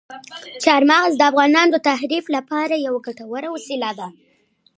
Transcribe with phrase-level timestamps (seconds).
[0.63, 4.07] چار مغز د افغانانو د تفریح لپاره یوه ګټوره وسیله ده.